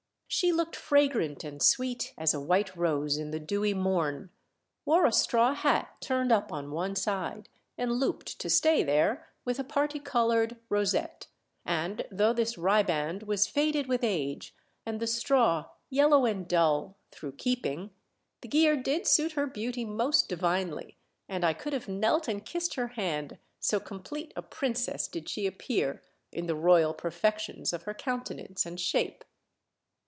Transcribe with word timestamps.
She 0.33 0.53
looked 0.53 0.77
fragrant 0.77 1.43
and 1.43 1.61
sweet 1.61 2.13
as 2.17 2.33
a 2.33 2.39
white 2.39 2.73
rose 2.77 3.17
in 3.17 3.31
the 3.31 3.39
dewy 3.39 3.73
morn, 3.73 4.29
wore 4.85 5.05
a 5.05 5.11
straw 5.11 5.53
hat 5.53 5.97
turned 5.99 6.31
up 6.31 6.53
on 6.53 6.71
one 6.71 6.95
side 6.95 7.49
and 7.77 7.91
looped 7.91 8.39
to 8.39 8.49
stay 8.49 8.81
there 8.81 9.27
with 9.43 9.59
a 9.59 9.65
parti 9.65 9.99
coloured 9.99 10.55
rosette, 10.69 11.27
and 11.65 12.05
though 12.09 12.31
this 12.31 12.57
riband 12.57 13.23
was 13.23 13.45
faded 13.45 13.87
with 13.87 14.05
age 14.05 14.55
and 14.85 15.01
the 15.01 15.05
straw 15.05 15.65
yellow 15.89 16.25
and 16.25 16.47
dull 16.47 16.95
through 17.11 17.33
keep 17.33 17.65
ing, 17.65 17.89
the 18.39 18.47
gear 18.47 18.77
did 18.77 19.05
suit 19.05 19.33
her 19.33 19.47
beauty 19.47 19.83
most 19.83 20.29
divinely, 20.29 20.95
and 21.27 21.43
I 21.43 21.51
could 21.51 21.73
have 21.73 21.89
knelt 21.89 22.29
and 22.29 22.45
kissed 22.45 22.75
her 22.75 22.87
hand, 22.87 23.37
so 23.59 23.81
complete 23.81 24.31
a 24.37 24.41
Princess 24.41 25.09
did 25.09 25.27
she 25.27 25.45
appear 25.45 26.01
in 26.31 26.47
the 26.47 26.55
royal 26.55 26.93
perfections 26.93 27.73
of 27.73 27.83
her 27.83 27.93
coun 27.93 28.23
tenance 28.23 28.65
and 28.65 28.79
shape. 28.79 29.25